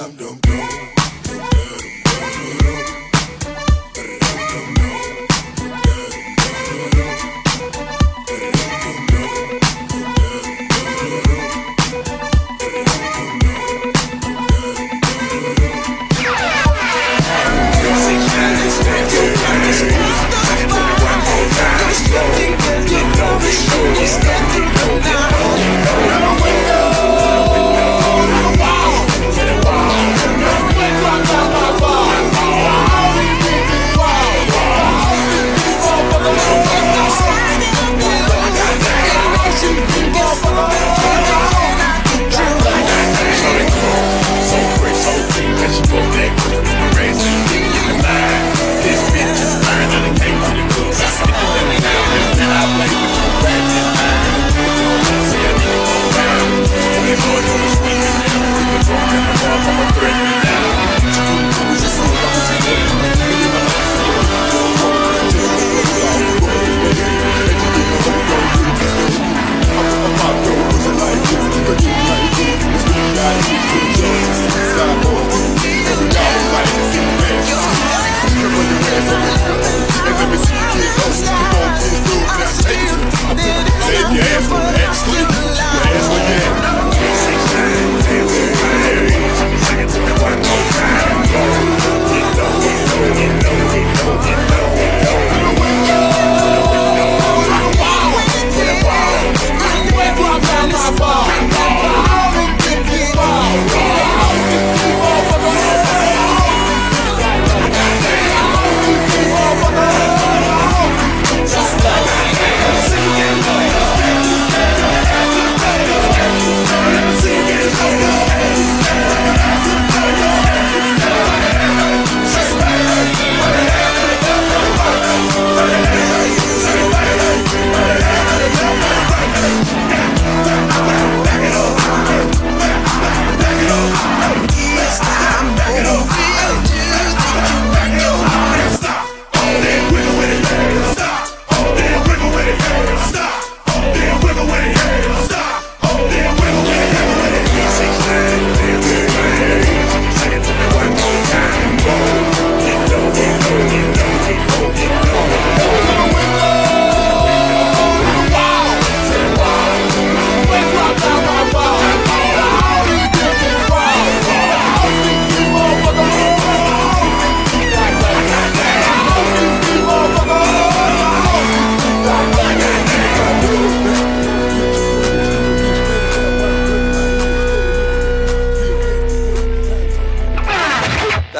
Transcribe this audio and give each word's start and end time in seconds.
dum 0.00 0.16
dum 0.16 0.40
dum. 0.40 0.99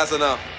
That's 0.00 0.12
enough. 0.12 0.49